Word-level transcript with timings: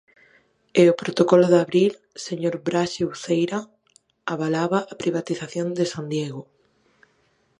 E 0.81 0.83
o 0.91 0.97
protocolo 1.01 1.45
de 1.51 1.59
abril, 1.65 1.91
señor 2.25 2.55
Braxe 2.67 3.01
Uceira, 3.13 3.59
avalaba 4.33 4.79
a 4.91 4.93
privatización 5.01 5.67
de 5.77 5.85
San 5.93 6.05
Diego. 6.13 6.41